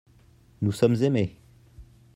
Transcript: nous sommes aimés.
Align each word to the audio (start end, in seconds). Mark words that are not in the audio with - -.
nous 0.63 0.71
sommes 0.71 1.03
aimés. 1.03 1.37